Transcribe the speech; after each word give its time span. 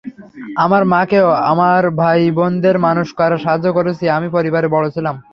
আমার 0.63 0.83
মাকেও 0.93 1.27
আমার 1.51 1.81
ভাই 1.99 2.21
বোনদের 2.37 2.75
মানুষ 2.87 3.07
করায় 3.19 3.43
সাহায্য 3.43 3.67
করেছি, 3.77 4.05
আমি 4.17 4.27
পরিবারের 4.35 4.73
বড় 4.75 4.85
ছিলাম! 4.95 5.15